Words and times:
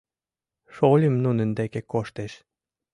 Шольым 0.75 1.15
нунын 1.23 1.49
деке 1.59 1.81
коштеш. 1.91 2.33